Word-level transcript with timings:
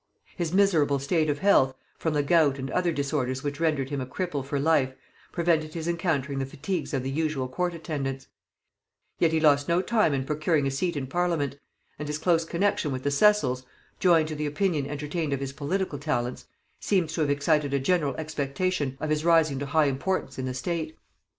His 0.35 0.51
miserable 0.51 0.97
state 0.97 1.29
of 1.29 1.37
health, 1.37 1.75
from 1.99 2.15
the 2.15 2.23
gout 2.23 2.57
and 2.57 2.71
other 2.71 2.91
disorders 2.91 3.43
which 3.43 3.59
rendered 3.59 3.91
him 3.91 4.01
a 4.01 4.05
cripple 4.07 4.43
for 4.43 4.59
life, 4.59 4.95
prevented 5.31 5.75
his 5.75 5.87
encountering 5.87 6.39
the 6.39 6.45
fatigues 6.47 6.91
of 6.91 7.03
the 7.03 7.11
usual 7.11 7.47
court 7.47 7.75
attendance: 7.75 8.25
yet 9.19 9.31
he 9.31 9.39
lost 9.39 9.69
no 9.69 9.79
time 9.79 10.15
in 10.15 10.23
procuring 10.23 10.65
a 10.65 10.71
seat 10.71 10.97
in 10.97 11.05
parliament; 11.05 11.57
and 11.99 12.07
his 12.07 12.17
close 12.17 12.43
connexion 12.43 12.91
with 12.91 13.03
the 13.03 13.11
Cecils, 13.11 13.63
joined 13.99 14.27
to 14.29 14.35
the 14.35 14.47
opinion 14.47 14.87
entertained 14.87 15.33
of 15.33 15.39
his 15.39 15.53
political 15.53 15.99
talents, 15.99 16.45
seems 16.79 17.13
to 17.13 17.21
have 17.21 17.29
excited 17.29 17.71
a 17.71 17.77
general 17.79 18.15
expectation 18.15 18.97
of 18.99 19.11
his 19.11 19.23
rising 19.23 19.59
to 19.59 19.67
high 19.67 19.85
importance 19.85 20.39
in 20.39 20.45
the 20.47 20.55
state. 20.55 20.97